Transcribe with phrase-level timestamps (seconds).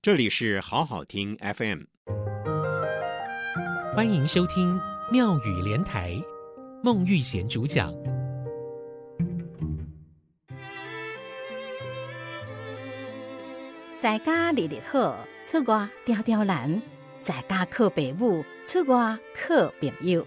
[0.00, 1.80] 这里是好好听 FM，
[3.96, 6.14] 欢迎收听妙语莲台，
[6.84, 7.92] 孟玉贤主讲。
[14.00, 16.80] 在家里里好，出外条条难；
[17.20, 20.24] 在家靠父母，出外靠朋友。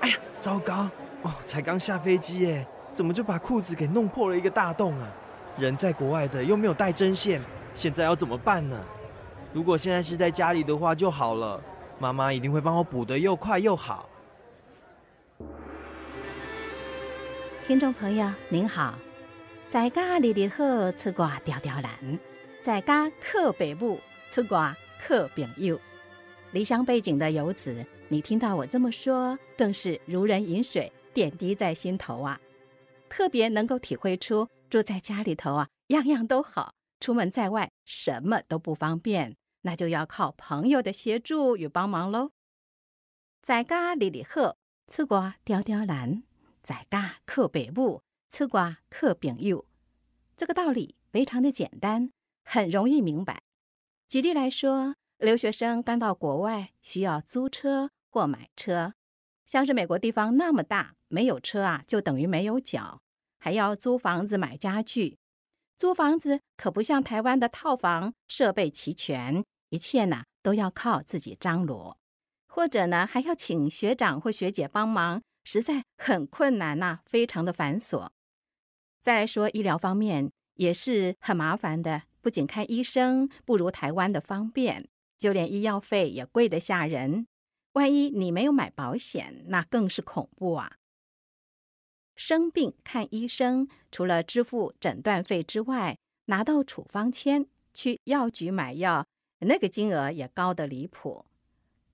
[0.00, 0.90] 哎呀，糟糕！
[1.22, 2.66] 哦，才刚下飞机耶。
[2.92, 5.08] 怎么就把裤子给弄破了一个大洞啊？
[5.58, 7.40] 人在国外的又没有带针线，
[7.74, 8.78] 现在要怎么办呢？
[9.52, 11.60] 如果现在是在家里的话就好了，
[11.98, 14.08] 妈妈一定会帮我补得又快又好。
[17.66, 18.94] 听众朋友您好，
[19.68, 22.18] 在家里里好，出外刁刁难；
[22.62, 24.74] 在家靠父母，出外
[25.06, 25.78] 靠朋友。
[26.52, 32.40] 离乡背景的游子，你听到我这么说，更是如人饮水，点滴在心头啊。
[33.10, 42.30] 特别能够体会出住在家里头啊，样样都好；出门在外，什么都不方便，那就要靠朋友的协助与帮忙喽。
[43.42, 46.22] 在家里里好，出外刁刁难；
[46.62, 49.66] 在家靠父母，出外靠朋友。
[50.36, 52.12] 这个道理非常的简单，
[52.44, 53.42] 很容易明白。
[54.08, 58.94] 举例来说，留学生刚到国外，需要租车或买车。
[59.44, 63.02] 像是美国地方那么大，没有车啊，就等于没有脚，
[63.38, 65.18] 还要租房子买家具。
[65.76, 71.98] 租房子可不像台湾的套房，设备齐全，一切呢都要靠自己张罗，
[72.46, 78.08] 或者呢还要请学长或学姐帮忙，实在很困难呐、非常的繁琐。
[79.02, 84.86] 再来说医疗方面也是很麻烦的，不仅看医生不如台湾的方便，
[85.18, 87.26] 就连医药费也贵得吓人。
[87.72, 90.72] 万一你没有买保险，那更是恐怖啊！
[92.20, 99.06] 生病看医生，除了支付诊断费之外，拿到处方签去药局买药，
[99.38, 101.24] 那个金额也高得离谱。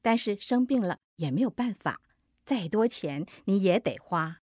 [0.02, 2.00] 但是生病了也没有办法，
[2.44, 4.40] 再多钱你也得花。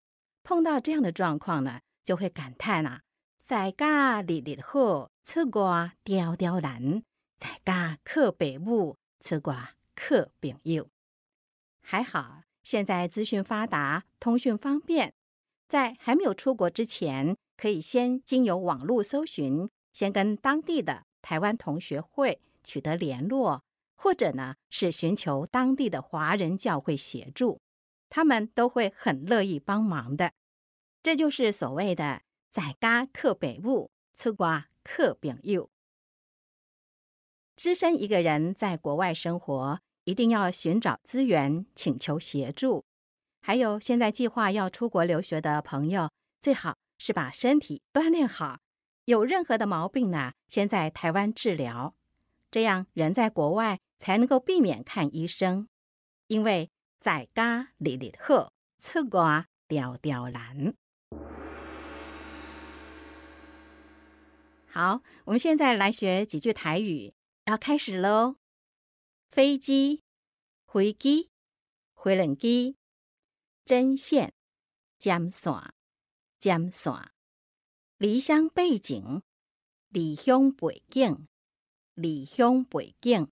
[0.42, 3.02] 碰到这样的状况呢，就会感叹啊：
[3.38, 7.02] 在家里里好，出外刁刁难；
[7.36, 10.88] 在家靠父母，出外靠朋友。
[11.80, 15.14] 还好，现在资讯发达，通讯方便，
[15.68, 23.60] 在还没有出国之前，可以先经由网络搜寻，先跟当地的台湾同学会取得联络，
[23.94, 27.60] 或者呢是寻求当地的华人教会协助，
[28.08, 30.32] 他们都会很乐意帮忙的。
[31.02, 35.70] 这就是所谓的“在家靠父母，出外靠朋友”。
[37.56, 39.80] 只身一个人在国外生活。
[40.04, 42.86] 一定要寻找资源，请求协助。
[43.48, 48.58] 还有，现在计划要出国留学的朋友，最好是把身体锻炼好。
[49.06, 51.94] 有任何的毛病呢，先在台湾治疗，
[52.50, 55.66] 这样人在国外才能够避免看医生。
[56.26, 60.74] 因为在家里里好，出外刁刁难。
[64.66, 67.14] 好，我们现在来学几句台语，
[67.46, 68.36] 要开始喽。
[69.30, 70.02] 飞机、
[70.66, 71.30] 飞机、
[71.94, 72.76] 回轮机、
[73.68, 74.32] 针线、
[74.98, 75.52] 针线、
[76.38, 77.12] 针线、
[77.98, 79.22] 离乡背景、
[79.88, 81.28] 离乡背景、
[81.92, 83.30] 离乡背景、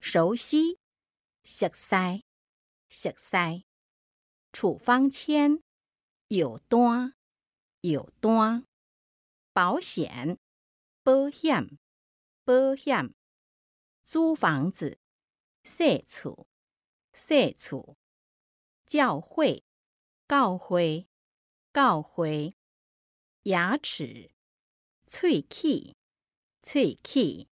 [0.00, 0.80] 熟悉、
[1.44, 2.24] 熟悉、
[2.88, 3.64] 熟悉、
[4.50, 5.62] 处方签、
[6.26, 7.14] 药单、
[7.82, 8.66] 药单、
[9.52, 10.36] 保险、
[11.04, 11.78] 保险、
[12.42, 13.14] 保险、
[14.02, 14.98] 租房子。
[15.62, 16.48] 社畜，
[17.12, 17.96] 社畜，
[18.86, 19.64] 教会，
[20.28, 21.06] 教会，
[21.72, 22.54] 教会，
[23.44, 24.30] 牙齿，
[25.06, 25.94] 喙齿，
[26.62, 27.46] 喙齿。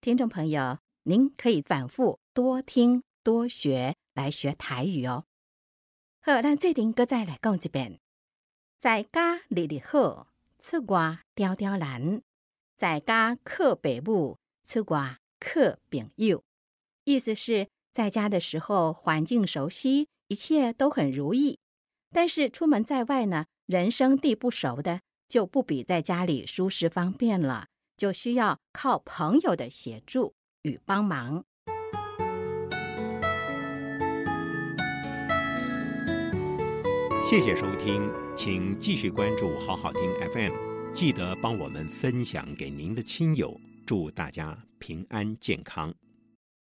[0.00, 5.24] 听众朋友，您可以反复多听多学来学台语哦。
[6.20, 7.98] 好，咱这阵搁再来讲一遍：
[8.78, 10.28] 在家里里好，
[10.60, 12.20] 出外刁刁难；
[12.76, 16.44] 在家靠父母，出外靠朋友。
[17.02, 21.58] 意思是在家的时候环境熟悉，一切都很如意；
[22.10, 31.44] 但是出门在外呢，人生地不熟的，就不比在家里舒适方便了，就需要靠朋友的协助与帮忙。
[37.22, 40.02] 谢谢收听，请继续关注好好听
[40.32, 40.52] FM，
[40.92, 45.94] 记得帮我们分享给您的亲友，祝大家平安健康。